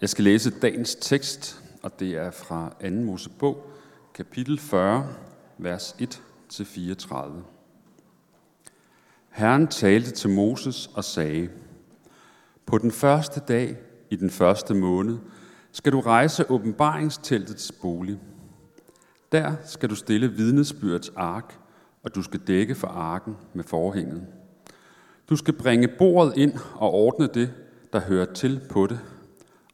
[0.00, 2.90] Jeg skal læse dagens tekst, og det er fra 2.
[2.90, 3.70] Mosebog,
[4.14, 5.08] kapitel 40,
[5.58, 5.96] vers
[6.52, 7.16] 1-34.
[9.30, 11.48] Herren talte til Moses og sagde,
[12.66, 13.76] På den første dag
[14.10, 15.18] i den første måned
[15.72, 18.18] skal du rejse åbenbaringsteltets bolig.
[19.32, 21.58] Der skal du stille vidnesbyrds ark,
[22.02, 24.26] og du skal dække for arken med forhænget.
[25.30, 27.52] Du skal bringe bordet ind og ordne det,
[27.92, 29.00] der hører til på det,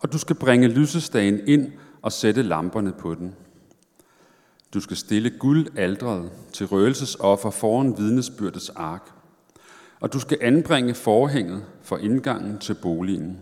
[0.00, 1.72] og du skal bringe lysestagen ind
[2.02, 3.34] og sætte lamperne på den.
[4.74, 9.10] Du skal stille guldaldret til røgelsesoffer foran vidnesbyrdets ark,
[10.00, 13.38] og du skal anbringe forhænget for indgangen til boligen.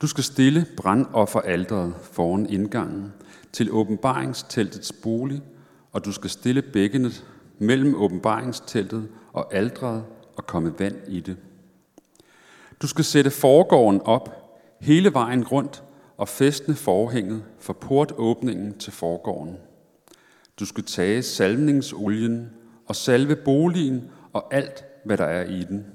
[0.00, 3.12] Du skal stille brandofferaldret foran indgangen
[3.52, 5.42] til åbenbaringsteltets bolig,
[5.92, 7.24] og du skal stille bækkenet
[7.58, 10.04] mellem åbenbaringsteltet og aldret
[10.36, 11.36] og komme vand i det.
[12.82, 14.39] Du skal sætte forgården op
[14.80, 15.82] hele vejen rundt
[16.16, 19.56] og fæstne forhænget for portåbningen til forgården.
[20.60, 22.50] Du skal tage salvningsolien
[22.86, 25.86] og salve boligen og alt, hvad der er i den,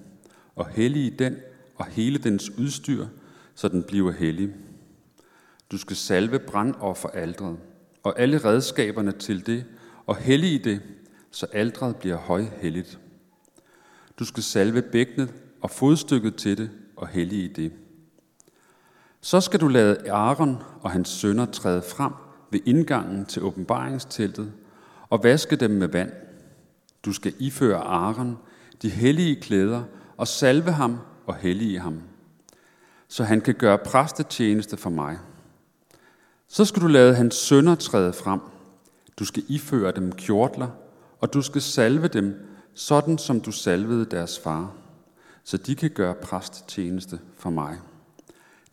[0.55, 1.35] og hellige den
[1.75, 3.05] og hele dens udstyr,
[3.55, 4.49] så den bliver hellig.
[5.71, 7.57] Du skal salve brandofferaldret
[8.03, 9.65] og alle redskaberne til det,
[10.05, 10.81] og hellige det,
[11.31, 12.99] så aldret bliver højhelligt.
[14.19, 17.71] Du skal salve bækkenet og fodstykket til det, og hellige det.
[19.25, 22.11] Så skal du lade Aaron og hans sønner træde frem
[22.51, 24.53] ved indgangen til åbenbaringsteltet
[25.09, 26.11] og vaske dem med vand.
[27.05, 28.37] Du skal iføre Aaron
[28.81, 29.83] de hellige klæder
[30.17, 32.01] og salve ham og hellige ham,
[33.07, 35.17] så han kan gøre præstetjeneste for mig.
[36.47, 38.39] Så skal du lade hans sønner træde frem.
[39.19, 40.69] Du skal iføre dem kjortler,
[41.19, 44.71] og du skal salve dem, sådan som du salvede deres far,
[45.43, 47.77] så de kan gøre præstetjeneste for mig.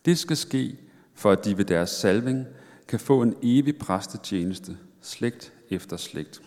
[0.05, 0.77] Det skal ske,
[1.15, 2.47] for at de ved deres salving
[2.89, 6.43] kan få en evig præstetjeneste, slægt efter slægt.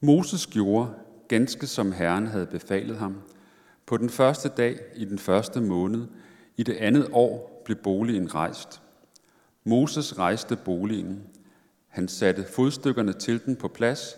[0.00, 0.90] Moses gjorde,
[1.28, 3.16] ganske som Herren havde befalet ham.
[3.86, 6.06] På den første dag i den første måned,
[6.56, 8.82] i det andet år, blev boligen rejst.
[9.64, 11.22] Moses rejste boligen.
[11.88, 14.16] Han satte fodstykkerne til den på plads,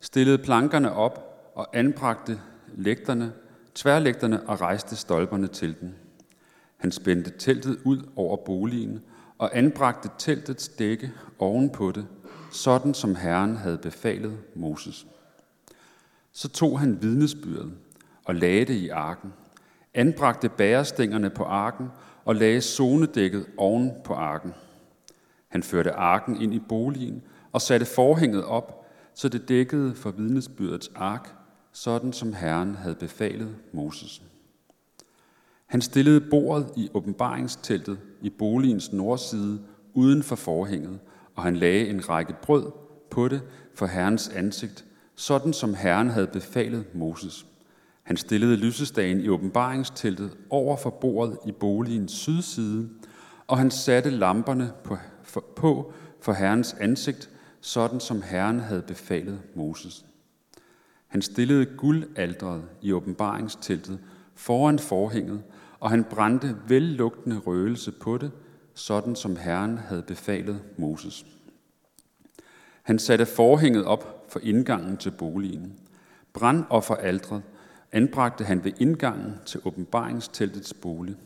[0.00, 2.40] stillede plankerne op og anbragte
[2.76, 3.32] lægterne,
[3.74, 5.94] tværlægterne og rejste stolperne til den.
[6.84, 9.02] Han spændte teltet ud over boligen
[9.38, 12.06] og anbragte teltets dække ovenpå det,
[12.52, 15.06] sådan som Herren havde befalet Moses.
[16.32, 17.72] Så tog han vidnesbyrdet
[18.24, 19.32] og lagde det i arken,
[19.94, 21.88] anbragte bærestængerne på arken
[22.24, 24.54] og lagde zonedækket oven på arken.
[25.48, 30.90] Han førte arken ind i boligen og satte forhænget op, så det dækkede for vidnesbyrdets
[30.94, 31.34] ark,
[31.72, 34.22] sådan som Herren havde befalet Moses.
[35.74, 39.60] Han stillede bordet i åbenbaringsteltet i boligens nordside
[39.94, 40.98] uden for forhænget,
[41.34, 42.70] og han lagde en række brød
[43.10, 43.42] på det
[43.74, 47.46] for Herrens ansigt, sådan som Herren havde befalet Moses.
[48.02, 52.88] Han stillede lysestagen i åbenbaringsteltet over for bordet i boligens sydside,
[53.46, 57.30] og han satte lamperne på, for, på for Herrens ansigt,
[57.60, 60.04] sådan som Herren havde befalet Moses.
[61.06, 63.98] Han stillede guldaldret i åbenbaringsteltet
[64.34, 65.42] foran forhænget,
[65.84, 68.32] og han brændte vellugtende røgelse på det,
[68.74, 71.26] sådan som Herren havde befalet Moses.
[72.82, 75.78] Han satte forhænget op for indgangen til boligen.
[76.32, 77.42] Brandofferaldret
[77.92, 81.16] anbragte han ved indgangen til åbenbaringsteltets bolig,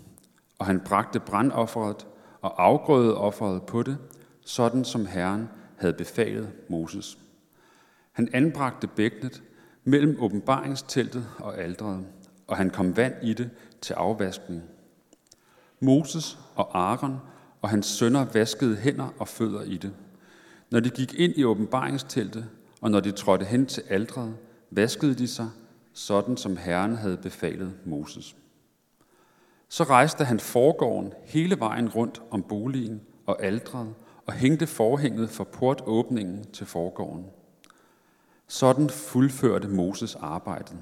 [0.58, 2.06] og han bragte brandofferet
[2.40, 3.98] og afgrøde offeret på det,
[4.40, 7.18] sådan som Herren havde befalet Moses.
[8.12, 9.42] Han anbragte bækkenet
[9.84, 12.06] mellem åbenbaringsteltet og aldret,
[12.46, 14.62] og han kom vand i det til afvaskning.
[15.80, 17.16] Moses og Aaron
[17.62, 19.92] og hans sønner vaskede hænder og fødder i det.
[20.70, 22.48] Når de gik ind i åbenbaringsteltet,
[22.80, 24.36] og når de trådte hen til aldret,
[24.70, 25.48] vaskede de sig,
[25.92, 28.36] sådan som Herren havde befalet Moses.
[29.68, 33.94] Så rejste han forgården hele vejen rundt om boligen og aldret
[34.26, 37.26] og hængte forhænget for portåbningen til forgården.
[38.48, 40.76] Sådan fuldførte Moses arbejdet.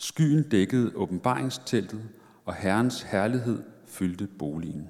[0.00, 2.02] Skyen dækkede åbenbaringsteltet,
[2.44, 4.88] og Herrens herlighed fyldte boligen.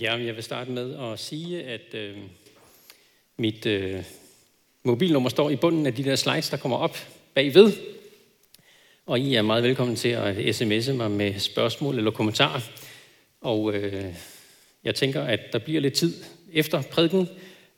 [0.00, 2.16] Ja, jeg vil starte med at sige, at øh,
[3.36, 4.04] mit øh,
[4.82, 6.96] mobilnummer står i bunden af de der slides, der kommer op
[7.34, 7.72] bagved.
[9.06, 12.60] Og I er meget velkommen til at sms'e mig med spørgsmål eller kommentarer.
[13.40, 14.14] Og øh,
[14.84, 17.28] jeg tænker, at der bliver lidt tid efter prædiken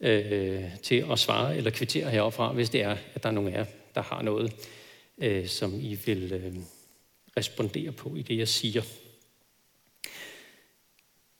[0.01, 3.59] øh, til at svare eller kvittere heroppefra, hvis det er, at der er nogen af
[3.59, 3.65] jer,
[3.95, 4.53] der har noget,
[5.19, 6.57] øh, som I vil øh,
[7.37, 8.83] respondere på i det, jeg siger.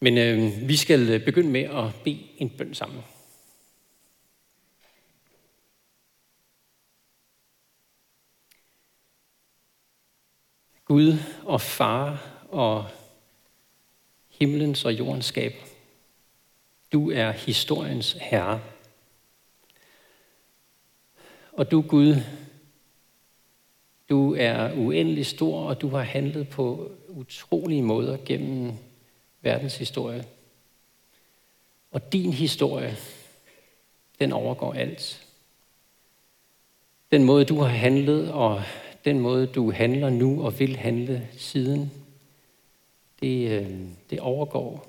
[0.01, 3.03] Men øh, vi skal øh, begynde med at bede en bøn sammen.
[10.85, 12.89] Gud og far og
[14.29, 15.63] himlens og jordens skaber.
[16.93, 18.63] Du er historiens herre.
[21.53, 22.15] Og du, Gud,
[24.09, 28.73] du er uendelig stor, og du har handlet på utrolige måder gennem
[29.43, 30.25] verdens historie.
[31.91, 32.97] Og din historie,
[34.19, 35.27] den overgår alt.
[37.13, 38.63] Den måde, du har handlet, og
[39.05, 41.91] den måde, du handler nu og vil handle siden,
[43.21, 43.71] det, øh,
[44.11, 44.87] det overgår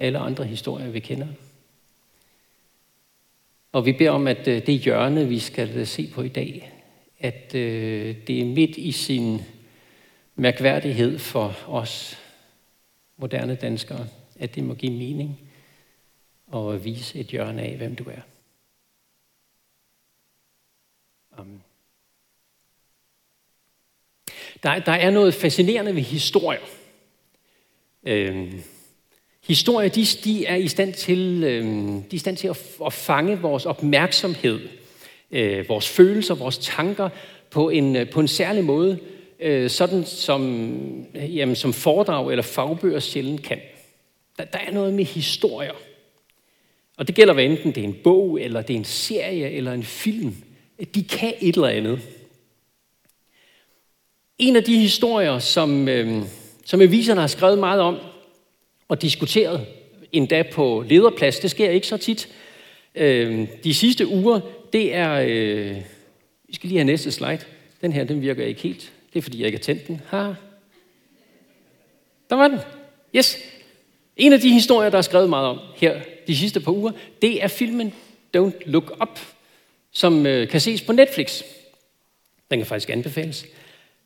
[0.00, 1.28] alle andre historier, vi kender.
[3.72, 6.73] Og vi beder om, at øh, det hjørne, vi skal se på i dag,
[7.24, 9.40] at øh, det er midt i sin
[10.36, 12.18] mærkværdighed for os
[13.16, 15.40] moderne danskere, at det må give mening
[16.46, 18.20] og vise et hjørne af, hvem du er.
[21.38, 21.62] Amen.
[24.62, 26.66] Der, der er noget fascinerende ved historier.
[28.02, 28.62] Øhm,
[29.46, 32.92] historier, de, de er i stand til, øhm, de er i stand til at, at
[32.92, 34.83] fange vores opmærksomhed,
[35.34, 37.08] øh, vores følelser, vores tanker
[37.50, 38.98] på en, øh, på en særlig måde,
[39.40, 40.40] øh, sådan som,
[41.14, 43.60] jamen, som foredrag eller fagbøger sjældent kan.
[44.38, 45.72] Der, der er noget med historier.
[46.96, 49.72] Og det gælder hvad enten det er en bog, eller det er en serie, eller
[49.72, 50.36] en film.
[50.94, 52.00] De kan et eller andet.
[54.38, 56.22] En af de historier, som, øh,
[56.64, 57.96] som aviserne har skrevet meget om
[58.88, 59.66] og diskuteret,
[60.12, 62.28] endda på lederplads, det sker ikke så tit,
[62.94, 64.40] øh, de sidste uger,
[64.74, 65.76] det er, øh,
[66.48, 67.40] vi skal lige have næste slide,
[67.80, 70.00] den her, den virker ikke helt, det er fordi jeg ikke har tændt den.
[70.08, 70.16] Ha.
[72.30, 72.58] Der var den.
[73.16, 73.38] Yes.
[74.16, 76.92] En af de historier, der er skrevet meget om her de sidste par uger,
[77.22, 77.92] det er filmen
[78.36, 79.20] Don't Look Up,
[79.90, 81.42] som øh, kan ses på Netflix.
[82.50, 83.46] Den kan faktisk anbefales.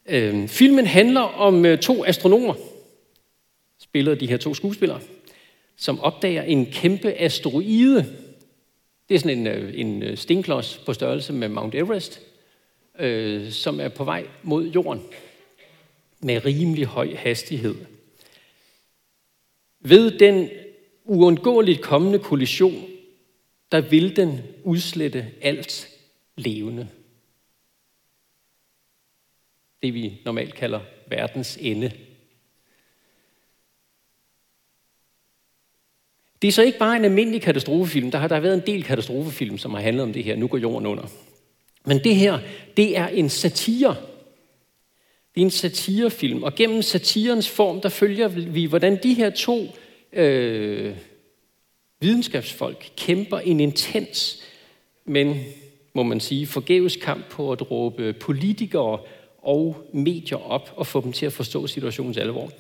[0.07, 2.55] Øh, filmen handler om øh, to astronomer,
[3.81, 5.01] spillet af de her to skuespillere,
[5.77, 8.28] som opdager en kæmpe asteroide.
[9.09, 12.21] Det er sådan en, øh, en øh, stenklods på størrelse med Mount Everest,
[12.99, 15.03] øh, som er på vej mod jorden
[16.21, 17.75] med rimelig høj hastighed.
[19.81, 20.51] Ved den
[21.05, 22.85] uundgåeligt kommende kollision,
[23.73, 25.89] der vil den udslette alt
[26.37, 26.89] levende
[29.83, 31.93] det vi normalt kalder verdens ende.
[36.43, 38.11] Det er så ikke bare en almindelig katastrofefilm.
[38.11, 40.37] Der har der været en del katastrofefilm, som har handlet om det her.
[40.37, 41.05] Nu går jorden under.
[41.85, 42.39] Men det her,
[42.77, 43.97] det er en satire.
[45.35, 49.77] Det er en satirefilm, og gennem satirens form, der følger vi, hvordan de her to
[50.13, 50.95] øh,
[52.01, 54.43] videnskabsfolk kæmper en intens,
[55.05, 55.41] men
[55.95, 58.99] må man sige, forgæves kamp på at råbe politikere
[59.43, 62.51] og medier op og få dem til at forstå situationens alvor.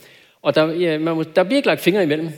[0.43, 2.29] Og der, ja, man må, der bliver ikke lagt fingre imellem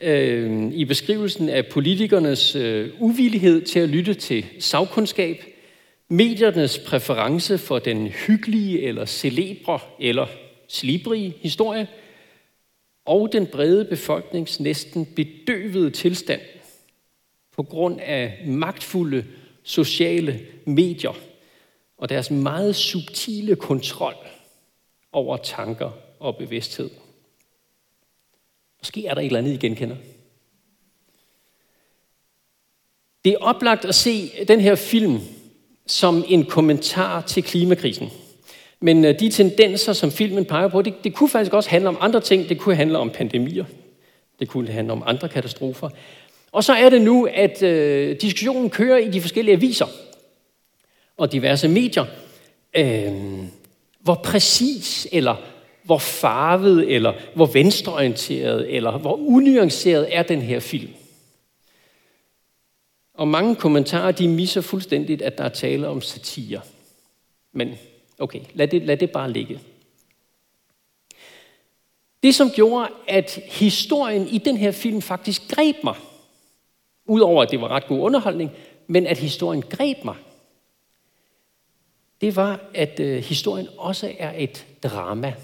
[0.00, 5.44] øh, i beskrivelsen af politikernes øh, uvillighed til at lytte til sagkundskab,
[6.08, 10.26] mediernes præference for den hyggelige eller celebre eller
[10.68, 11.88] slibrige historie,
[13.06, 16.40] og den brede befolknings næsten bedøvede tilstand
[17.56, 19.24] på grund af magtfulde
[19.62, 21.16] sociale medier–
[22.04, 24.14] og deres meget subtile kontrol
[25.12, 26.90] over tanker og bevidsthed.
[28.84, 29.96] Måske er der et eller andet, I genkender.
[33.24, 35.20] Det er oplagt at se den her film
[35.86, 38.10] som en kommentar til klimakrisen.
[38.80, 41.96] Men øh, de tendenser, som filmen peger på, det, det kunne faktisk også handle om
[42.00, 42.48] andre ting.
[42.48, 43.64] Det kunne handle om pandemier.
[44.38, 45.90] Det kunne handle om andre katastrofer.
[46.52, 49.86] Og så er det nu, at øh, diskussionen kører i de forskellige aviser
[51.16, 52.04] og diverse medier,
[52.76, 53.12] øh,
[54.00, 55.53] hvor præcis eller
[55.84, 60.92] hvor farvet, eller hvor venstreorienteret, eller hvor unuanceret er den her film.
[63.14, 66.60] Og mange kommentarer, de misser fuldstændigt, at der er tale om satire.
[67.52, 67.74] Men
[68.18, 69.60] okay, lad det, lad det bare ligge.
[72.22, 75.94] Det, som gjorde, at historien i den her film faktisk greb mig,
[77.06, 78.50] udover at det var ret god underholdning,
[78.86, 80.16] men at historien greb mig,
[82.20, 85.34] det var, at øh, historien også er et drama.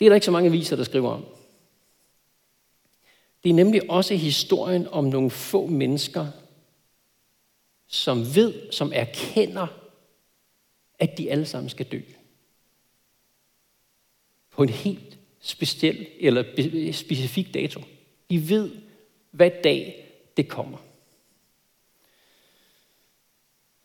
[0.00, 1.24] Det er der ikke så mange viser, der skriver om.
[3.44, 6.26] Det er nemlig også historien om nogle få mennesker,
[7.86, 9.66] som ved, som erkender,
[10.98, 12.00] at de alle sammen skal dø.
[14.50, 16.44] På en helt speciel eller
[16.92, 17.80] specifik dato.
[18.30, 18.70] De ved,
[19.30, 20.78] hvad dag det kommer.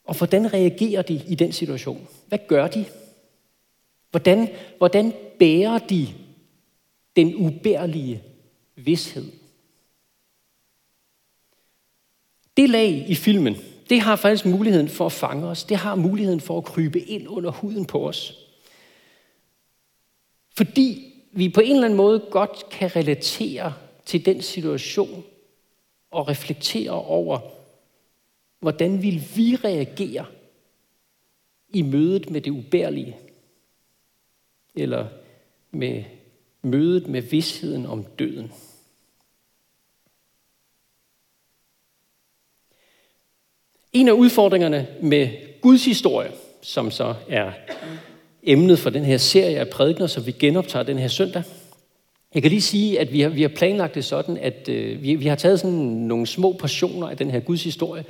[0.03, 2.07] Og hvordan reagerer de i den situation?
[2.27, 2.85] Hvad gør de?
[4.11, 6.07] Hvordan, hvordan bærer de
[7.15, 8.23] den ubærlige
[8.75, 9.31] vidshed?
[12.57, 13.55] Det lag i filmen,
[13.89, 15.63] det har faktisk muligheden for at fange os.
[15.63, 18.45] Det har muligheden for at krybe ind under huden på os.
[20.57, 23.73] Fordi vi på en eller anden måde godt kan relatere
[24.05, 25.23] til den situation
[26.11, 27.39] og reflektere over,
[28.59, 30.25] hvordan vil vi reagere
[31.69, 33.17] i mødet med det ubærlige?
[34.75, 35.07] Eller
[35.75, 36.03] med
[36.61, 38.51] mødet med vidsheden om døden.
[43.93, 45.29] En af udfordringerne med
[45.61, 47.51] Guds historie, som så er
[48.43, 51.43] emnet for den her serie af prædikner, som vi genoptager den her søndag.
[52.33, 55.15] Jeg kan lige sige, at vi har, vi har planlagt det sådan, at øh, vi,
[55.15, 58.05] vi har taget sådan nogle små portioner af den her Guds historie.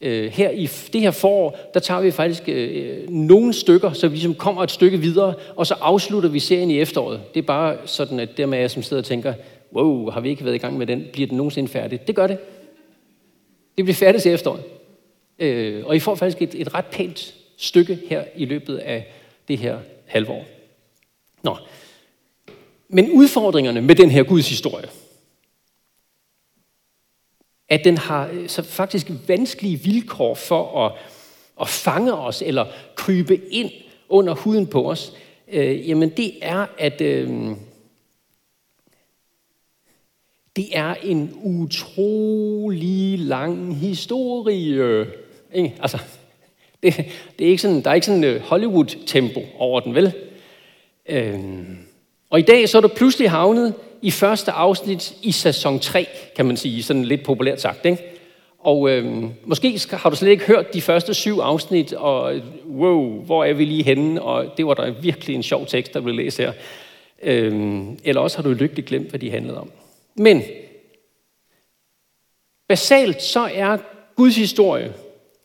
[0.00, 4.08] Øh, her i det her forår, der tager vi faktisk øh, øh, nogle stykker, så
[4.08, 7.20] vi ligesom kommer et stykke videre, og så afslutter vi serien i efteråret.
[7.34, 9.34] Det er bare sådan, at dermed jeg som sidder og tænker,
[9.74, 11.06] wow, har vi ikke været i gang med den?
[11.12, 12.06] Bliver den nogensinde færdig?
[12.06, 12.38] Det gør det.
[13.76, 14.62] Det bliver færdigt til efteråret.
[15.38, 19.12] Øh, og I får faktisk et, et ret pænt stykke her i løbet af
[19.48, 20.44] det her halvår.
[21.42, 21.56] Nå.
[22.88, 24.86] Men udfordringerne med den her Guds historie,
[27.68, 30.92] at den har øh, så faktisk vanskelige vilkår for at,
[31.60, 33.70] at fange os eller krybe ind
[34.08, 35.12] under huden på os,
[35.52, 37.28] øh, jamen det er, at øh,
[40.56, 45.06] det er en utrolig lang historie.
[45.54, 45.74] Ikke?
[45.80, 45.98] Altså,
[46.82, 46.96] det,
[47.38, 50.12] det er ikke sådan, der er ikke sådan en Hollywood-tempo over den, vel?
[51.08, 51.38] Øh,
[52.30, 56.46] og i dag så er du pludselig havnet i første afsnit i sæson 3, kan
[56.46, 57.86] man sige, sådan lidt populært sagt.
[57.86, 58.02] Ikke?
[58.58, 62.40] Og øhm, måske har du slet ikke hørt de første syv afsnit, og
[62.70, 64.22] wow, hvor er vi lige henne?
[64.22, 66.52] Og det var der virkelig en sjov tekst, der blev læst her.
[67.22, 69.70] Øhm, eller også har du lykkeligt glemt, hvad de handlede om.
[70.14, 70.42] Men
[72.68, 73.76] basalt så er
[74.16, 74.92] Guds historie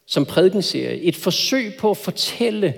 [0.06, 2.74] som prædikenserie et forsøg på at fortælle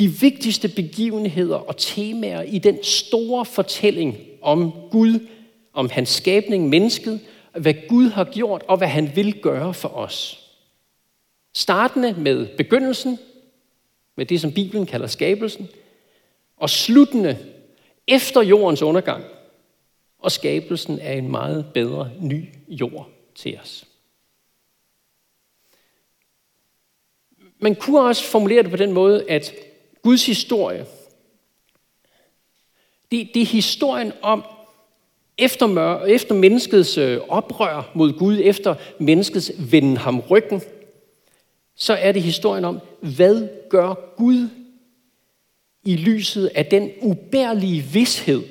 [0.00, 5.28] de vigtigste begivenheder og temaer i den store fortælling om Gud,
[5.72, 7.20] om hans skabning, mennesket,
[7.58, 10.46] hvad Gud har gjort og hvad han vil gøre for os.
[11.54, 13.18] Startende med begyndelsen,
[14.16, 15.68] med det som Bibelen kalder skabelsen,
[16.56, 17.38] og sluttende
[18.06, 19.24] efter jordens undergang
[20.18, 23.86] og skabelsen af en meget bedre ny jord til os.
[27.58, 29.54] Man kunne også formulere det på den måde, at
[30.02, 30.86] Guds historie,
[33.10, 34.44] det, det er historien om,
[35.38, 40.62] efter, mør, efter menneskets øh, oprør mod Gud, efter menneskets vende ham ryggen,
[41.74, 42.80] så er det historien om,
[43.16, 44.48] hvad gør Gud
[45.84, 48.42] i lyset af den ubærlige vidshed,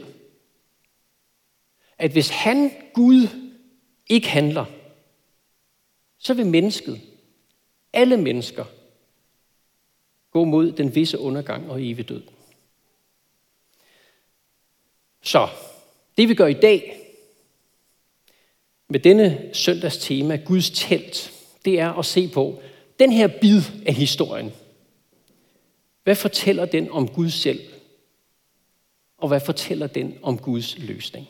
[1.98, 3.28] at hvis han, Gud,
[4.10, 4.66] ikke handler,
[6.18, 7.02] så vil mennesket,
[7.94, 8.66] alle mennesker,
[10.32, 12.24] gå mod den visse undergang og evig død.
[15.22, 15.48] Så
[16.18, 16.96] det vi gør i dag
[18.88, 21.34] med denne søndags tema, Guds telt,
[21.66, 22.62] det er at se på
[23.00, 24.52] den her bid af historien.
[26.04, 27.60] Hvad fortæller den om Gud selv?
[29.18, 31.28] Og hvad fortæller den om Guds løsning?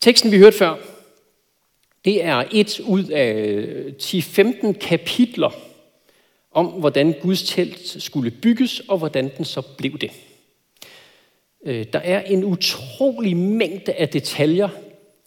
[0.00, 0.91] Teksten, vi hørte før,
[2.04, 5.50] det er et ud af øh, 10-15 kapitler
[6.50, 10.10] om, hvordan Guds telt skulle bygges, og hvordan den så blev det.
[11.66, 14.68] Øh, der er en utrolig mængde af detaljer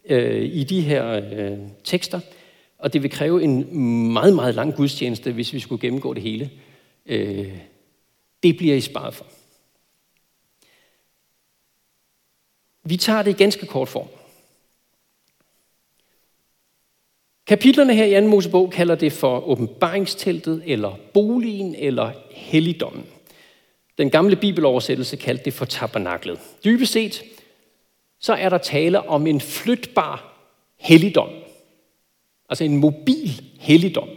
[0.06, 2.20] øh, i de her øh, tekster,
[2.78, 3.78] og det vil kræve en
[4.14, 6.50] meget, meget lang gudstjeneste, hvis vi skulle gennemgå det hele.
[7.06, 7.58] Øh,
[8.44, 9.26] det bliver I sparet for.
[12.84, 14.08] Vi tager det i ganske kort form.
[17.48, 18.28] Kapitlerne her i 2.
[18.28, 23.06] Mosebog kalder det for åbenbaringsteltet, eller boligen, eller helligdommen.
[23.98, 26.40] Den gamle bibeloversættelse kaldte det for tabernaklet.
[26.64, 27.24] Dybest set,
[28.20, 30.36] så er der tale om en flytbar
[30.80, 31.30] helligdom.
[32.50, 34.10] Altså en mobil helligdom.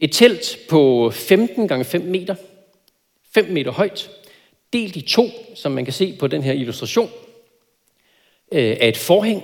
[0.00, 2.34] Et telt på 15 gange 5 meter,
[3.34, 4.10] 5 meter højt,
[4.72, 7.10] delt i to, som man kan se på den her illustration,
[8.52, 9.42] øh, af et forhæng,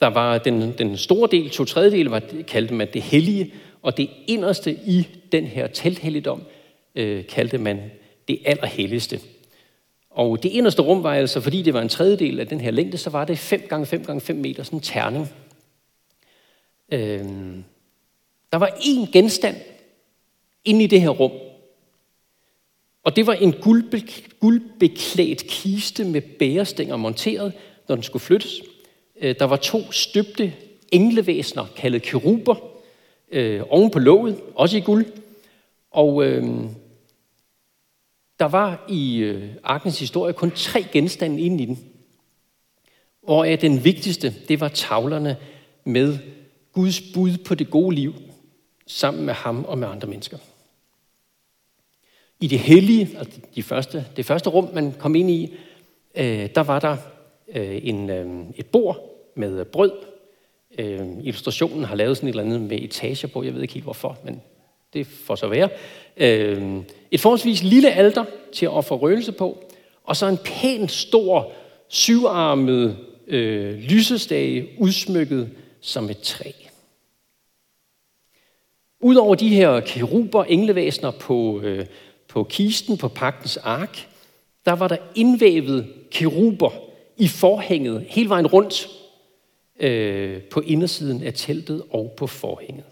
[0.00, 4.10] der var den, den store del, to tredjedel, var, kaldte man det hellige, og det
[4.26, 6.42] inderste i den her telthelligdom
[6.94, 7.90] øh, kaldte man
[8.28, 9.20] det allerhelligste.
[10.10, 12.98] Og det inderste rum var altså, fordi det var en tredjedel af den her længde,
[12.98, 15.28] så var det 5 gange 5 gange 5 meter, sådan en terning.
[16.92, 17.64] Øhm,
[18.52, 19.56] der var én genstand
[20.64, 21.32] inde i det her rum.
[23.04, 23.52] Og det var en
[24.40, 27.52] guldbeklædt kiste med bærestænger monteret,
[27.88, 28.62] når den skulle flyttes.
[29.20, 30.52] Øh, der var to støbte
[30.92, 32.56] englevæsner, kaldet keruber,
[33.30, 35.06] øh, oven på låget, også i guld.
[35.90, 36.44] Og øh,
[38.38, 41.78] der var i øh, arkens historie kun tre genstande inde i den.
[43.22, 45.36] Og af den vigtigste, det var tavlerne
[45.84, 46.18] med
[46.72, 48.14] Guds bud på det gode liv,
[48.86, 50.38] sammen med ham og med andre mennesker.
[52.40, 55.54] I det hellige, altså de første, det første rum, man kom ind i,
[56.14, 56.96] øh, der var der
[57.54, 58.26] øh, en, øh,
[58.56, 58.98] et bord
[59.34, 59.92] med brød.
[60.78, 63.84] Øh, illustrationen har lavet sådan et eller andet med etager på, jeg ved ikke helt
[63.84, 64.42] hvorfor, men
[64.92, 65.68] det får så være.
[66.16, 66.76] Øh,
[67.10, 69.58] et forholdsvis lille alter til at ofre røgelse på,
[70.04, 71.52] og så en pæn stor,
[71.88, 75.50] syvarmet øh, lysestage udsmykket
[75.80, 76.50] som et træ.
[79.00, 81.86] Udover de her keruber, englevæsener på, øh,
[82.28, 84.08] på kisten på pagtens ark,
[84.64, 86.87] der var der indvævet keruber
[87.18, 88.88] i forhænget hele vejen rundt
[89.80, 92.84] øh, på indersiden af teltet og på forhænget.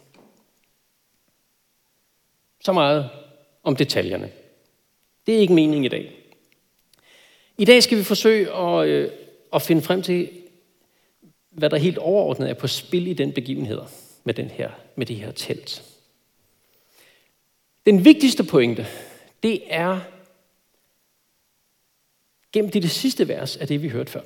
[2.64, 3.10] Så meget
[3.62, 4.30] om detaljerne.
[5.26, 6.12] Det er ikke meningen i dag.
[7.58, 9.10] I dag skal vi forsøge at, øh,
[9.52, 10.30] at finde frem til,
[11.50, 13.80] hvad der helt overordnet er på spil i den begivenhed
[14.24, 15.82] med, den her, med det her telt.
[17.86, 18.86] Den vigtigste pointe,
[19.42, 20.00] det er
[22.56, 24.20] gennem det, det sidste vers af det, vi hørte før.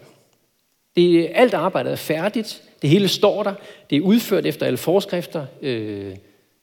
[0.96, 2.62] Det, alt arbejdet er færdigt.
[2.82, 3.54] Det hele står der.
[3.90, 5.46] Det er udført efter alle forskrifter.
[5.62, 6.16] Øh,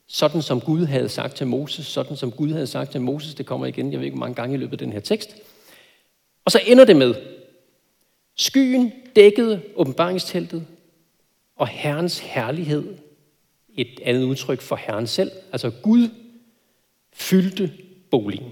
[0.07, 1.85] sådan som Gud havde sagt til Moses.
[1.85, 3.35] Sådan som Gud havde sagt til Moses.
[3.35, 5.35] Det kommer igen, jeg ved ikke, hvor mange gange i løbet af den her tekst.
[6.45, 7.15] Og så ender det med,
[8.35, 10.65] skyen dækkede åbenbaringsteltet,
[11.55, 12.95] og Herrens herlighed,
[13.75, 16.09] et andet udtryk for Herren selv, altså Gud,
[17.13, 17.71] fyldte
[18.11, 18.51] boligen.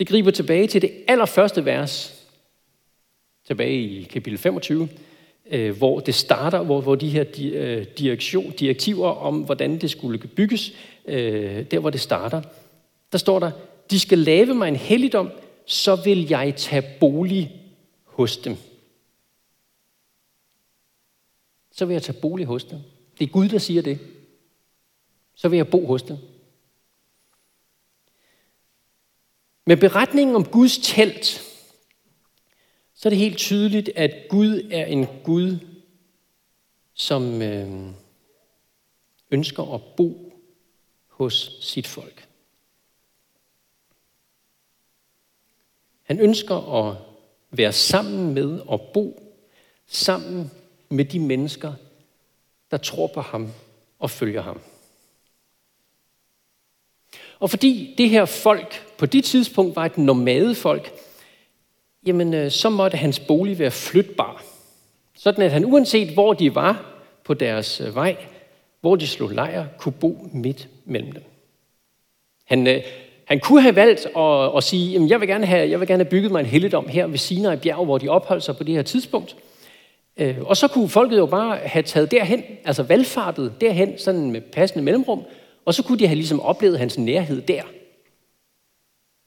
[0.00, 2.24] Det griber tilbage til det allerførste vers,
[3.46, 4.88] tilbage i kapitel 25,
[5.50, 10.18] øh, hvor det starter, hvor, hvor de her øh, direktion, direktiver om, hvordan det skulle
[10.18, 10.72] bygges,
[11.04, 12.42] øh, der hvor det starter,
[13.12, 13.50] der står der,
[13.90, 15.30] de skal lave mig en helligdom,
[15.66, 17.60] så vil jeg tage bolig
[18.04, 18.56] hos dem.
[21.72, 22.78] Så vil jeg tage bolig hos dem.
[23.18, 23.98] Det er Gud, der siger det.
[25.34, 26.16] Så vil jeg bo hos dem.
[29.64, 31.42] Med beretningen om Guds telt,
[32.94, 35.58] så er det helt tydeligt, at Gud er en Gud,
[36.94, 37.90] som øh,
[39.30, 40.32] ønsker at bo
[41.06, 42.28] hos sit folk.
[46.02, 46.96] Han ønsker at
[47.50, 49.32] være sammen med og bo
[49.86, 50.50] sammen
[50.88, 51.74] med de mennesker,
[52.70, 53.52] der tror på ham
[53.98, 54.60] og følger ham.
[57.40, 60.92] Og fordi det her folk på det tidspunkt var et nomadefolk,
[62.06, 64.42] jamen øh, så måtte hans bolig være flytbar.
[65.16, 66.84] Sådan at han uanset hvor de var
[67.24, 68.16] på deres øh, vej,
[68.80, 71.22] hvor de slog lejr, kunne bo midt mellem dem.
[72.46, 72.82] Han, øh,
[73.24, 76.04] han kunne have valgt at, at sige, jamen jeg vil, gerne have, jeg vil gerne
[76.04, 78.74] have bygget mig en helligdom her ved Sinai bjerg, hvor de opholdt sig på det
[78.74, 79.36] her tidspunkt.
[80.40, 84.84] Og så kunne folket jo bare have taget derhen, altså valgfartet derhen, sådan med passende
[84.84, 85.24] mellemrum,
[85.64, 87.64] og så kunne de have ligesom oplevet hans nærhed der.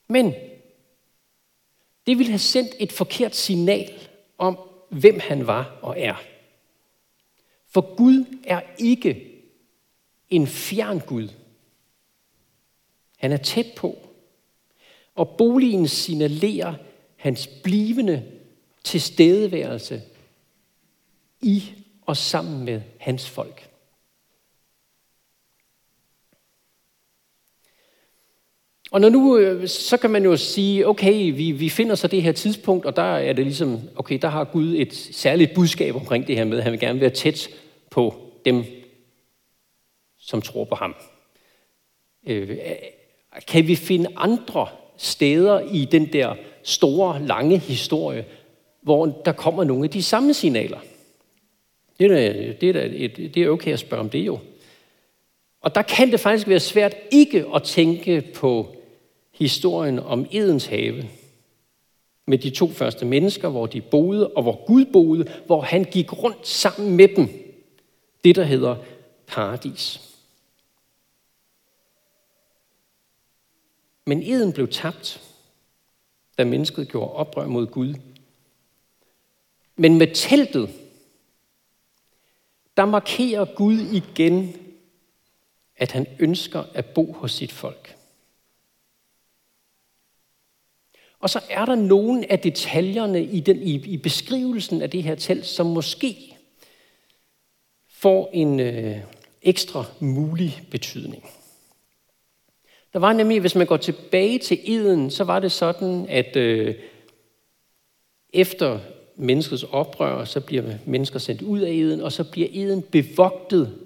[0.08, 0.34] Men
[2.06, 6.14] det ville have sendt et forkert signal om, hvem han var og er.
[7.66, 9.30] For Gud er ikke
[10.30, 11.28] en fjern Gud.
[13.16, 13.98] Han er tæt på.
[15.14, 16.74] Og boligen signalerer
[17.16, 18.32] hans blivende
[18.84, 20.02] tilstedeværelse
[21.40, 23.73] i og sammen med hans folk.
[28.94, 32.22] Og når nu, øh, så kan man jo sige, okay, vi, vi finder så det
[32.22, 36.26] her tidspunkt, og der er det ligesom, okay, der har Gud et særligt budskab omkring
[36.26, 37.48] det her med, at han vil gerne være tæt
[37.90, 38.64] på dem,
[40.18, 40.94] som tror på ham.
[42.26, 42.58] Øh,
[43.48, 48.24] kan vi finde andre steder i den der store, lange historie,
[48.82, 50.78] hvor der kommer nogle af de samme signaler?
[51.98, 54.38] Det er, da, det er, da et, det er okay at spørge om det jo.
[55.60, 58.76] Og der kan det faktisk være svært ikke at tænke på
[59.34, 61.08] historien om Edens have
[62.26, 66.12] med de to første mennesker, hvor de boede, og hvor Gud boede, hvor han gik
[66.22, 67.28] rundt sammen med dem.
[68.24, 68.76] Det, der hedder
[69.26, 70.00] paradis.
[74.06, 75.22] Men eden blev tabt,
[76.38, 77.94] da mennesket gjorde oprør mod Gud.
[79.76, 80.70] Men med teltet,
[82.76, 84.56] der markerer Gud igen,
[85.76, 87.96] at han ønsker at bo hos sit folk.
[91.24, 95.14] Og så er der nogle af detaljerne i, den, i, i beskrivelsen af det her
[95.14, 96.36] telt, som måske
[97.88, 98.96] får en øh,
[99.42, 101.24] ekstra mulig betydning.
[102.92, 106.74] Der var nemlig, hvis man går tilbage til eden, så var det sådan, at øh,
[108.32, 108.80] efter
[109.16, 113.78] menneskets oprør, så bliver mennesker sendt ud af eden, og så bliver eden bevogtet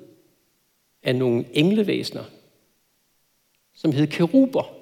[1.02, 2.24] af nogle englevæsner,
[3.74, 4.74] som hed keruber.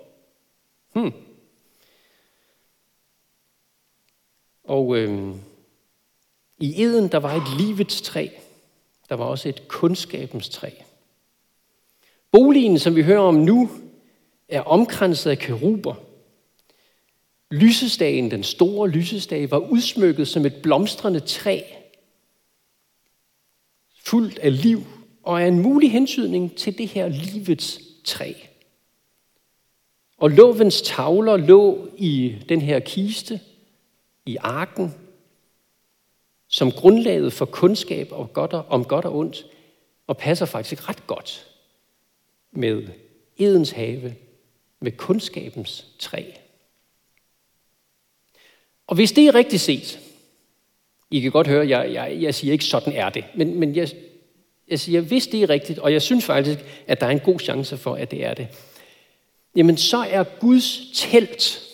[0.92, 1.12] Hmm.
[4.66, 5.35] Og øh,
[6.59, 8.29] i eden, der var et livets træ.
[9.09, 10.70] Der var også et kundskabens træ.
[12.33, 13.70] Boligen, som vi hører om nu,
[14.48, 15.94] er omkranset af keruber.
[17.50, 21.62] Lysestagen, den store lysestage, var udsmykket som et blomstrende træ,
[24.05, 24.83] fuldt af liv,
[25.22, 28.33] og er en mulig hensydning til det her livets træ.
[30.18, 33.40] Og lovens tavler lå i den her kiste,
[34.27, 34.95] i arken,
[36.49, 39.47] som grundlaget for kundskab om godt og, om godt og ondt,
[40.07, 41.47] og passer faktisk ret godt
[42.53, 42.89] med
[43.39, 44.15] Edens have,
[44.81, 46.25] med kundskabens træ.
[48.87, 50.01] Og hvis det er rigtigt set,
[51.11, 53.89] I kan godt høre, jeg, jeg, jeg siger ikke, sådan er det, men, men jeg,
[54.69, 57.41] jeg siger, hvis det er rigtigt, og jeg synes faktisk, at der er en god
[57.41, 58.49] chance for, at det er det,
[59.57, 61.65] jamen så er Guds telt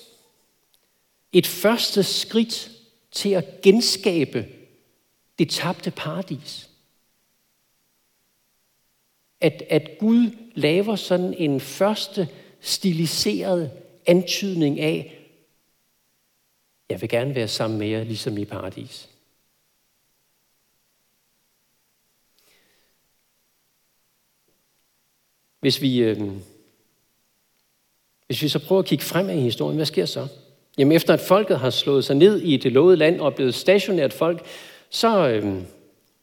[1.33, 2.71] et første skridt
[3.11, 4.49] til at genskabe
[5.39, 6.71] det tabte paradis.
[9.41, 12.29] At, at Gud laver sådan en første
[12.61, 13.71] stiliseret
[14.07, 15.19] antydning af,
[16.89, 19.09] jeg vil gerne være sammen med jer, ligesom i paradis.
[25.61, 26.33] Hvis vi, øh,
[28.27, 30.29] hvis vi så prøver at kigge frem i historien, hvad sker så?
[30.79, 33.55] Jamen efter at folket har slået sig ned i det lovede land og er blevet
[33.55, 34.47] stationært folk,
[34.91, 35.55] så, øh,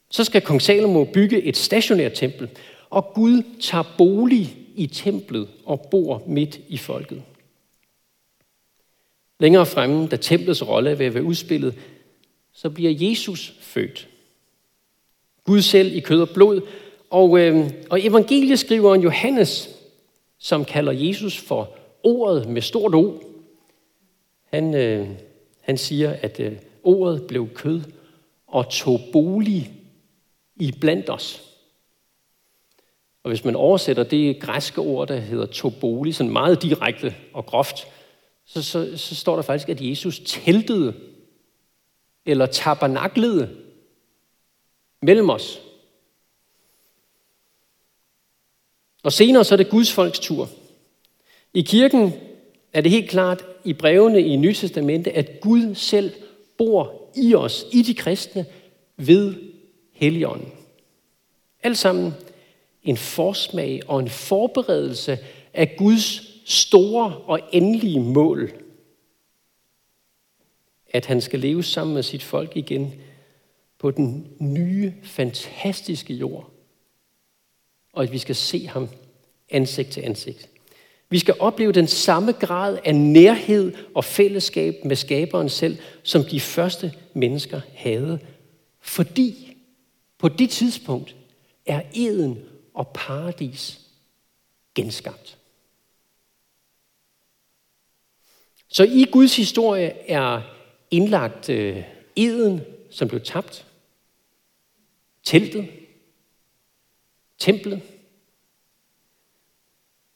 [0.10, 2.50] så skal kong Salomo bygge et stationært tempel.
[2.90, 7.22] Og Gud tager bolig i templet og bor midt i folket.
[9.40, 11.76] Længere fremme, da templets rolle er ved at være udspillet,
[12.54, 14.08] så bliver Jesus født.
[15.44, 16.62] Gud selv i kød og blod.
[17.10, 19.70] Og, øh, og evangelieskriveren Johannes,
[20.40, 21.70] som kalder Jesus for
[22.04, 23.14] ordet med stort O,
[24.52, 25.10] han, øh,
[25.62, 27.82] han siger, at øh, ordet blev kød
[28.48, 29.72] og tog bolig
[30.56, 31.42] i blandt os.
[33.24, 37.88] Og hvis man oversætter det græske ord, der hedder toboli, sådan meget direkte og groft,
[38.46, 40.96] så, så, så står der faktisk, at Jesus teltede
[42.26, 43.58] eller tabernaklede
[45.02, 45.62] mellem os.
[49.04, 50.50] Og senere så er det Guds folks tur.
[51.54, 52.14] I kirken
[52.74, 56.12] er det helt klart i brevene i Nye Testamente, at Gud selv
[56.58, 58.46] bor i os, i de kristne,
[58.98, 59.36] ved
[59.92, 60.52] Helligånden.
[61.64, 62.14] Alt sammen
[62.84, 65.18] en forsmag og en forberedelse
[65.54, 68.52] af Guds store og endelige mål.
[70.90, 72.94] At han skal leve sammen med sit folk igen
[73.78, 76.50] på den nye, fantastiske jord.
[77.94, 78.90] Og at vi skal se ham
[79.50, 80.50] ansigt til ansigt.
[81.10, 86.40] Vi skal opleve den samme grad af nærhed og fællesskab med skaberen selv, som de
[86.40, 88.20] første mennesker havde.
[88.80, 89.58] Fordi
[90.18, 91.16] på det tidspunkt
[91.66, 92.40] er eden
[92.74, 93.80] og paradis
[94.76, 95.38] genskabt.
[98.68, 100.42] Så i Guds historie er
[100.92, 101.84] indlagt øh,
[102.16, 103.66] eden, som blev tabt,
[105.24, 105.70] teltet,
[107.38, 107.82] templet,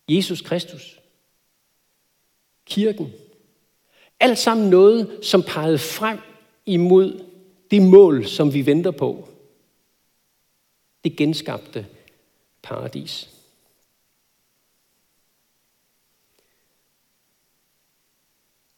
[0.07, 0.99] Jesus Kristus,
[2.65, 3.13] kirken.
[4.19, 6.19] Alt sammen noget, som pegede frem
[6.65, 7.25] imod
[7.71, 9.29] det mål, som vi venter på.
[11.03, 11.87] Det genskabte
[12.61, 13.29] paradis.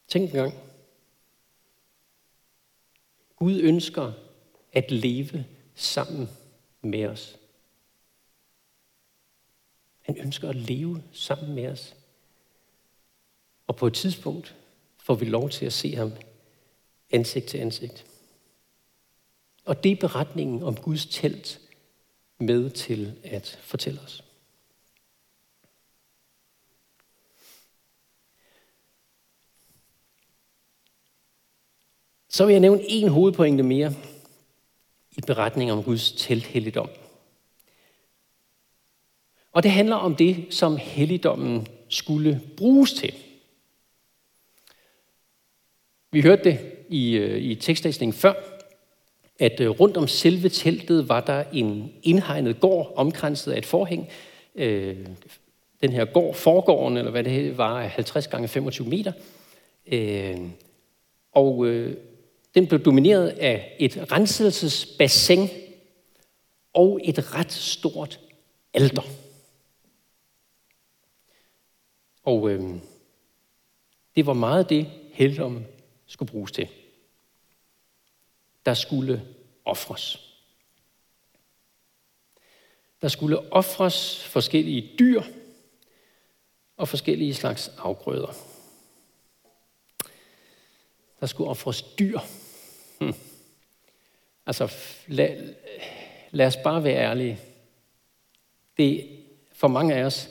[0.08, 0.54] Tænk en gang.
[3.36, 4.14] Gud ønsker
[4.74, 6.30] at leve sammen
[6.82, 7.38] med os.
[10.06, 11.96] Han ønsker at leve sammen med os.
[13.68, 14.56] Og på et tidspunkt
[14.98, 16.12] får vi lov til at se ham
[17.12, 18.06] ansigt til ansigt.
[19.66, 21.62] Og det er beretningen om Guds telt
[22.38, 24.24] med til at fortælle os.
[32.30, 33.94] Så vil jeg nævne en hovedpointe mere
[35.12, 36.90] i beretningen om Guds telt telthelligdom.
[39.56, 43.14] Og det handler om det, som helligdommen skulle bruges til.
[46.12, 48.34] Vi hørte det i, øh, i tekstlæsningen før,
[49.40, 54.10] at øh, rundt om selve teltet var der en indhegnet gård, omkranset af et forhæng.
[54.56, 54.98] Øh,
[55.82, 59.12] den her gård, forgården, eller hvad det var, 50 gange 25 meter.
[59.88, 60.38] Øh,
[61.32, 61.66] og
[62.56, 65.48] den blev domineret af et renselsesbassin
[66.74, 68.20] og et ret stort
[68.74, 69.25] alter.
[72.26, 72.76] Og øh,
[74.16, 75.68] det var meget det, helligdommen
[76.06, 76.68] skulle bruges til.
[78.66, 79.28] Der skulle
[79.66, 80.32] ofres.
[83.02, 85.22] Der skulle ofres forskellige dyr
[86.78, 88.34] og forskellige slags afgrøder.
[91.20, 92.20] Der skulle ofres dyr.
[93.00, 93.14] Hmm.
[94.46, 94.74] Altså,
[95.08, 95.54] lad,
[96.32, 97.40] lad os bare være ærlige.
[98.78, 99.20] Det,
[99.54, 100.30] for mange af os,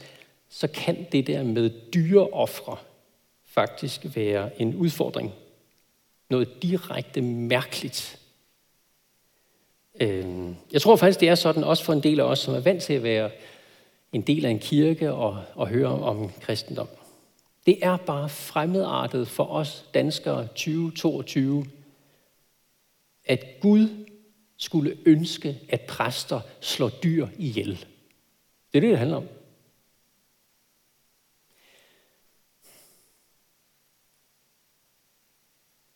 [0.54, 2.76] så kan det der med dyreoffre
[3.44, 5.32] faktisk være en udfordring.
[6.30, 8.20] Noget direkte mærkeligt.
[10.00, 12.60] Øhm, jeg tror faktisk, det er sådan også for en del af os, som er
[12.60, 13.30] vant til at være
[14.12, 16.88] en del af en kirke og, og høre om kristendom.
[17.66, 21.66] Det er bare fremmedartet for os danskere 2022,
[23.24, 24.06] at Gud
[24.56, 27.86] skulle ønske, at præster slår dyr ihjel.
[28.72, 29.28] Det er det, det handler om.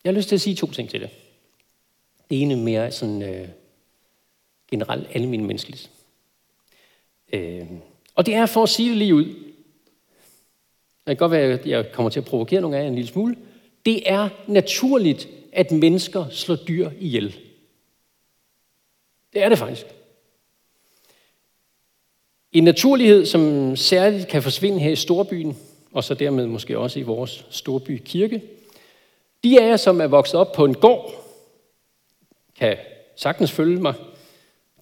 [0.04, 1.10] Jeg har lyst til at sige to ting til det.
[2.30, 3.48] Det ene mere sådan øh,
[4.70, 5.90] generelt almindeligt menneskeligt.
[7.32, 7.66] Øh,
[8.14, 9.24] og det er for at sige det lige ud.
[9.24, 13.08] Det kan godt være, at jeg kommer til at provokere nogle af jer en lille
[13.08, 13.36] smule.
[13.86, 17.36] Det er naturligt, at mennesker slår dyr ihjel.
[19.32, 19.86] Det er det faktisk.
[22.52, 25.56] En naturlighed, som særligt kan forsvinde her i storbyen,
[25.92, 28.42] og så dermed måske også i vores storby kirke,
[29.44, 31.10] de af jer, som er vokset op på en gård,
[32.56, 32.76] kan
[33.16, 33.94] sagtens følge mig.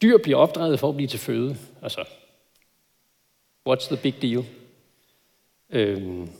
[0.03, 1.57] Dyr bliver opdraget for at blive til føde.
[1.83, 2.01] Altså,
[3.69, 4.45] what's the big deal?
[5.71, 6.31] Øhm,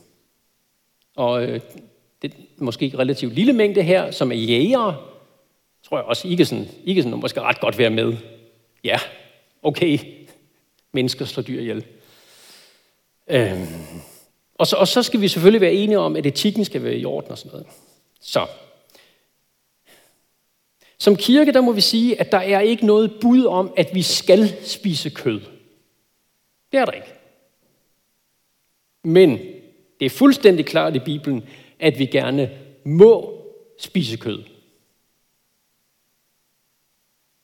[1.15, 1.61] og øh,
[2.21, 4.97] det er måske relativt lille mængde her, som er jægere,
[5.83, 8.17] tror jeg også, ikke kan sådan, I sådan måske ret godt være med.
[8.83, 8.99] Ja,
[9.63, 9.99] okay,
[10.91, 11.85] mennesker slår dyr ihjel.
[13.27, 13.67] Øhm,
[14.55, 17.05] og, så, og så skal vi selvfølgelig være enige om, at etikken skal være i
[17.05, 17.67] orden og sådan noget.
[18.19, 18.47] Så.
[20.97, 24.01] Som kirke, der må vi sige, at der er ikke noget bud om, at vi
[24.01, 25.41] skal spise kød.
[26.71, 27.13] Det er der ikke.
[29.03, 29.39] Men
[29.99, 31.49] det er fuldstændig klart i Bibelen,
[31.79, 33.43] at vi gerne må
[33.79, 34.43] spise kød.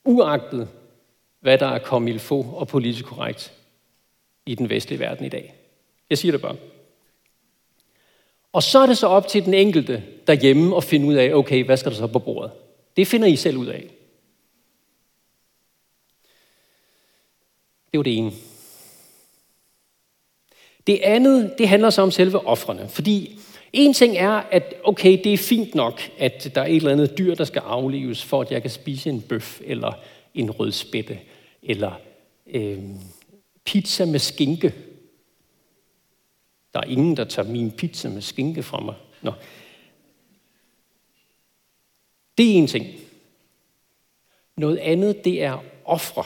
[0.05, 0.69] Uagtet,
[1.39, 3.53] hvad der er kommet få og politisk korrekt
[4.45, 5.55] i den vestlige verden i dag.
[6.09, 6.55] Jeg siger det bare.
[8.53, 11.65] Og så er det så op til den enkelte derhjemme at finde ud af, okay,
[11.65, 12.51] hvad skal der så på bordet?
[12.97, 13.83] Det finder I selv ud af.
[17.91, 18.31] Det var det ene.
[20.87, 22.89] Det andet, det handler så om selve offrene.
[22.89, 23.39] Fordi
[23.73, 27.17] en ting er, at okay, det er fint nok, at der er et eller andet
[27.17, 29.93] dyr, der skal aflives, for at jeg kan spise en bøf, eller
[30.35, 31.19] en rødspætte,
[31.63, 31.91] eller
[32.47, 32.79] øh,
[33.65, 34.73] pizza med skinke.
[36.73, 38.95] Der er ingen, der tager min pizza med skinke fra mig.
[39.21, 39.31] Nå.
[42.38, 42.88] Det er en ting.
[44.55, 46.23] Noget andet, det er ofre.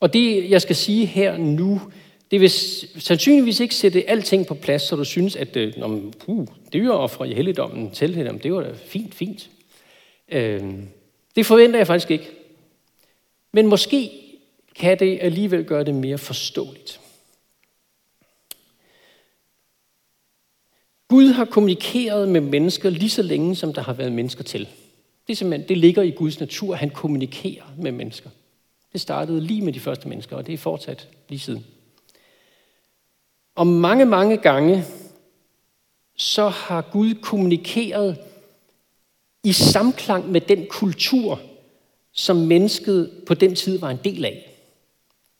[0.00, 1.80] Og det, jeg skal sige her nu,
[2.30, 5.72] det vil sandsynligvis ikke sætte alting på plads, så du synes, at øh,
[6.26, 9.50] uh, dyreoffre i helligdommen, til det var da fint, fint.
[10.28, 10.72] Øh,
[11.36, 12.30] det forventer jeg faktisk ikke.
[13.52, 14.10] Men måske
[14.76, 17.00] kan det alligevel gøre det mere forståeligt.
[21.14, 24.68] Gud har kommunikeret med mennesker lige så længe, som der har været mennesker til.
[25.26, 28.30] Det, er simpelthen, det ligger i Guds natur, han kommunikerer med mennesker.
[28.92, 31.66] Det startede lige med de første mennesker, og det er fortsat lige siden.
[33.54, 34.84] Og mange, mange gange,
[36.16, 38.18] så har Gud kommunikeret
[39.44, 41.40] i samklang med den kultur,
[42.12, 44.50] som mennesket på den tid var en del af.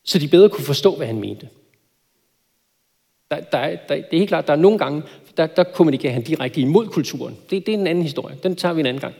[0.05, 1.49] Så de bedre kunne forstå, hvad han mente.
[3.31, 5.03] Der, der, der, det er helt klart, der er nogle gange,
[5.37, 7.37] der, der kommunikerer han direkte imod kulturen.
[7.51, 8.39] Det, det er en anden historie.
[8.43, 9.15] Den tager vi en anden gang.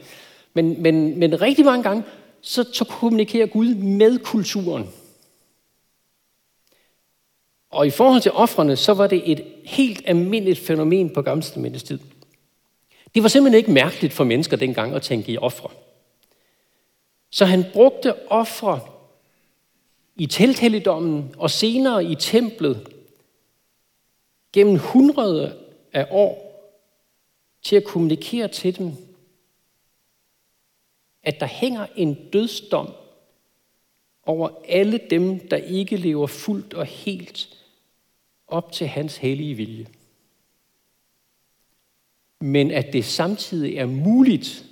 [0.55, 2.03] Men, men, men rigtig mange gange,
[2.41, 4.89] så, så kommunikerer Gud med kulturen.
[7.71, 11.99] Og i forhold til offrene, så var det et helt almindeligt fænomen på Gamle tid.
[13.15, 15.69] Det var simpelthen ikke mærkeligt for mennesker dengang at tænke i ofre.
[17.31, 18.81] Så han brugte ofre
[20.17, 22.89] i telthelligdommen og senere i templet
[24.53, 25.64] gennem hundrede
[25.95, 26.55] af år
[27.63, 28.93] til at kommunikere til dem,
[31.23, 32.95] at der hænger en dødsdom
[34.23, 37.65] over alle dem, der ikke lever fuldt og helt
[38.47, 39.87] op til hans hellige vilje.
[42.41, 44.65] Men at det samtidig er muligt,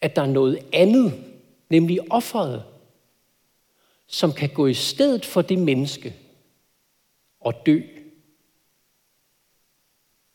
[0.00, 1.24] at der er noget andet,
[1.68, 2.64] nemlig offeret,
[4.06, 6.14] som kan gå i stedet for det menneske
[7.40, 7.82] og dø,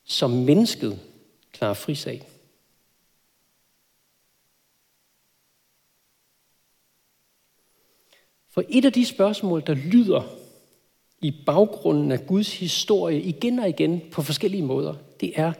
[0.06, 1.00] som mennesket
[1.52, 2.30] klarer frisag.
[8.50, 10.38] For et af de spørgsmål, der lyder
[11.22, 15.54] i baggrunden af Guds historie igen og igen på forskellige måder, det er,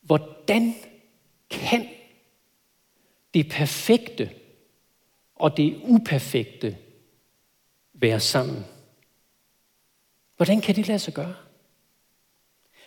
[0.00, 0.74] hvordan
[1.50, 1.88] kan
[3.34, 4.30] det perfekte
[5.34, 6.78] og det uperfekte
[7.92, 8.64] være sammen?
[10.36, 11.34] Hvordan kan det lade sig gøre?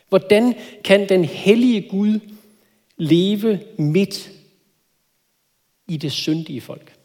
[0.09, 2.19] Hvordan kan den hellige Gud
[2.97, 4.31] leve midt
[5.87, 6.95] i det syndige folk?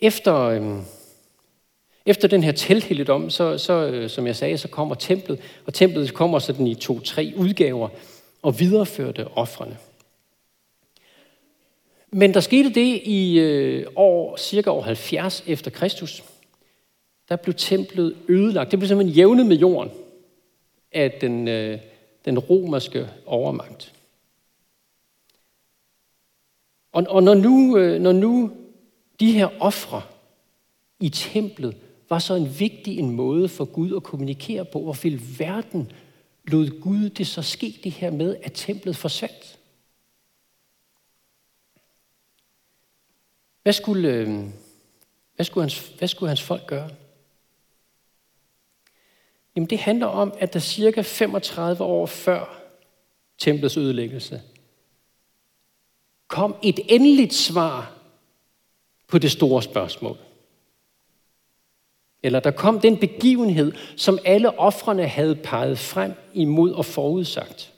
[0.00, 0.82] Efter, øhm,
[2.06, 6.14] efter den her telthelligdom, så, så øh, som jeg sagde, så kommer templet, og templet
[6.14, 7.88] kommer sådan i to-tre udgaver
[8.42, 9.78] og videreførte offrene.
[12.16, 16.24] Men der skete det i øh, år, cirka år 70 efter Kristus.
[17.28, 18.70] Der blev templet ødelagt.
[18.70, 19.92] Det blev simpelthen jævnet med jorden
[20.92, 21.78] af den, øh,
[22.24, 23.94] den romerske overmagt.
[26.92, 28.50] Og, og når, nu, øh, når nu
[29.20, 30.02] de her ofre
[31.00, 31.76] i templet
[32.08, 35.92] var så en vigtig en måde for Gud at kommunikere på, hvor hele verden
[36.44, 39.58] lod Gud det så ske det her med, at templet forsvandt.
[43.64, 44.44] Hvad skulle, øh,
[45.36, 46.90] hvad skulle, hans, hvad skulle hans folk gøre?
[49.56, 52.60] Jamen det handler om, at der cirka 35 år før
[53.38, 54.42] templets ødelæggelse
[56.28, 57.92] kom et endeligt svar
[59.08, 60.16] på det store spørgsmål.
[62.22, 67.72] Eller der kom den begivenhed, som alle offrene havde peget frem imod og forudsagt.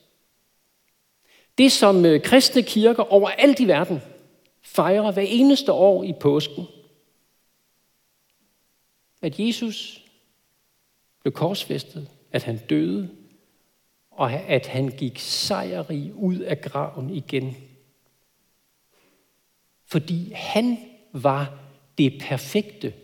[1.59, 4.03] Det, som øh, kristne kirker overalt i verden
[4.67, 6.67] fejrer hver eneste år i påsken,
[9.23, 10.05] at Jesus
[11.21, 13.17] blev korsfæstet, at han døde,
[14.11, 17.57] og at han gik sejrig ud af graven igen.
[19.85, 20.79] Fordi han
[21.13, 21.59] var
[21.99, 22.95] det perfekte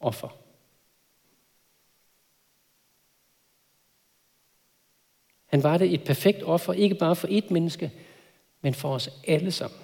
[0.00, 0.28] offer.
[5.46, 7.92] Han var det et perfekt offer, ikke bare for et menneske,
[8.60, 9.83] men for os alle sammen.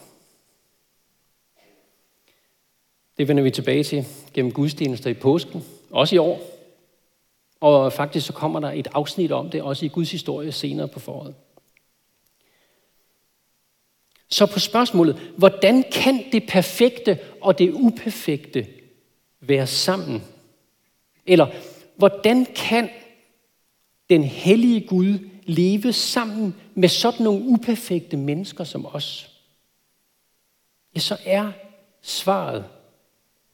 [3.21, 6.41] Det vender vi tilbage til gennem gudstjenester i påsken, også i år.
[7.61, 11.01] Og faktisk så kommer der et afsnit om det, også i Guds historie senere på
[11.01, 11.35] foråret.
[14.29, 18.67] Så på spørgsmålet, hvordan kan det perfekte og det uperfekte
[19.41, 20.23] være sammen?
[21.27, 21.47] Eller
[21.97, 22.91] hvordan kan
[24.11, 29.31] den hellige Gud leve sammen med sådan nogle uperfekte mennesker som os?
[30.95, 31.53] Ja, så er
[32.03, 32.65] svaret,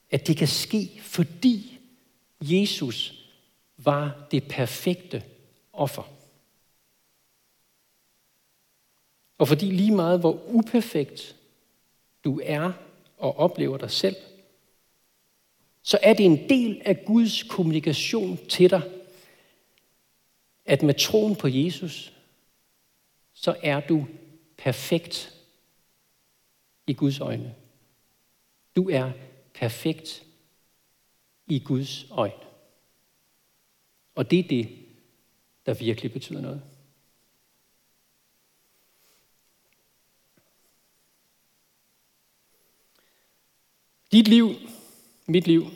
[0.09, 1.79] at det kan ske, fordi
[2.41, 3.13] Jesus
[3.77, 5.23] var det perfekte
[5.73, 6.03] offer.
[9.37, 11.35] Og fordi lige meget hvor uperfekt
[12.23, 12.71] du er
[13.17, 14.15] og oplever dig selv,
[15.81, 18.81] så er det en del af Guds kommunikation til dig,
[20.65, 22.13] at med troen på Jesus,
[23.33, 24.07] så er du
[24.57, 25.33] perfekt
[26.87, 27.55] i Guds øjne.
[28.75, 29.11] Du er
[29.59, 30.23] perfekt
[31.47, 32.33] i Guds øjne.
[34.15, 34.69] Og det er det,
[35.65, 36.61] der virkelig betyder noget.
[44.11, 44.55] Dit liv,
[45.25, 45.67] mit liv,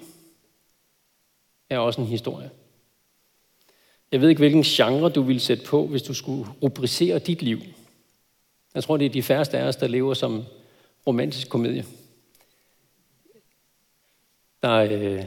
[1.70, 2.52] er også en historie.
[4.12, 7.60] Jeg ved ikke, hvilken genre du ville sætte på, hvis du skulle rubricere dit liv.
[8.74, 10.44] Jeg tror, det er de færreste af os, der lever som
[11.08, 11.86] romantisk komedie.
[14.64, 15.26] Der, øh,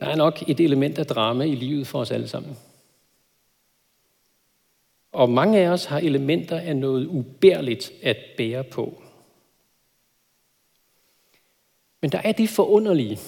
[0.00, 2.58] der er nok et element af drama i livet for os alle sammen.
[5.12, 9.02] Og mange af os har elementer af noget ubærligt at bære på.
[12.00, 13.18] Men der er det forunderlige,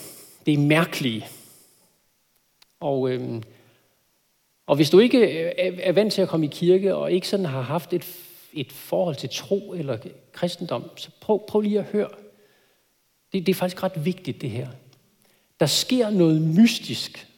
[0.47, 1.27] det er mærkelige,
[2.81, 3.43] Og, øhm,
[4.67, 7.47] og hvis du ikke øh, er vant til at komme i kirke, og ikke sådan
[7.47, 8.07] har haft et,
[8.53, 9.99] et forhold til tro eller
[10.33, 12.11] kristendom, så prøv, prøv lige at høre.
[13.33, 14.71] Det, det er faktisk ret vigtigt, det her.
[15.61, 17.29] Der sker noget mystisk,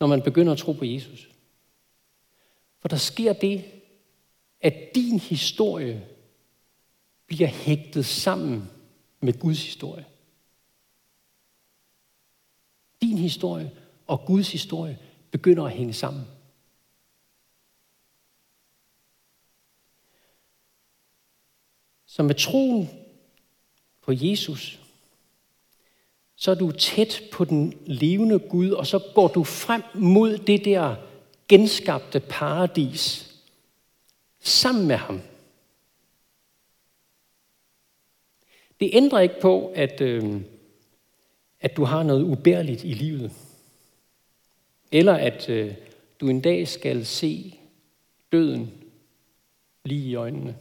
[0.00, 1.28] når man begynder at tro på Jesus.
[2.80, 3.64] For der sker det,
[4.60, 6.06] at din historie
[7.26, 8.70] bliver hægtet sammen
[9.20, 10.06] med Guds historie.
[13.02, 13.70] Din historie
[14.06, 14.98] og Guds historie
[15.30, 16.24] begynder at hænge sammen.
[22.06, 23.01] Så med troen
[24.12, 24.78] på Jesus,
[26.36, 30.64] så er du tæt på den levende Gud, og så går du frem mod det
[30.64, 30.96] der
[31.48, 33.34] genskabte paradis
[34.40, 35.20] sammen med ham.
[38.80, 40.40] Det ændrer ikke på, at, øh,
[41.60, 43.32] at du har noget ubærligt i livet.
[44.92, 45.74] Eller at øh,
[46.20, 47.58] du en dag skal se
[48.32, 48.72] døden
[49.84, 50.56] lige i øjnene.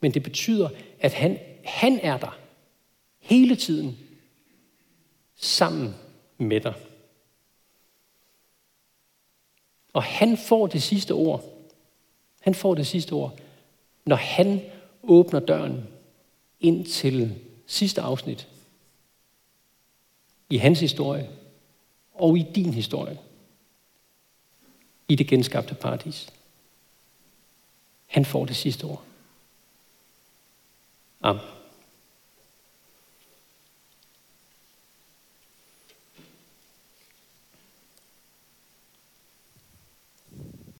[0.00, 0.68] Men det betyder,
[1.00, 2.38] at han, han er der
[3.18, 3.98] hele tiden
[5.36, 5.94] sammen
[6.38, 6.74] med dig.
[9.92, 11.44] Og han får det sidste ord.
[12.40, 13.38] Han får det sidste ord,
[14.04, 14.60] når han
[15.02, 15.88] åbner døren
[16.60, 18.48] ind til sidste afsnit
[20.50, 21.30] i hans historie
[22.14, 23.18] og i din historie
[25.08, 26.32] i det genskabte paradis.
[28.06, 29.04] Han får det sidste ord.
[31.24, 31.63] Amen.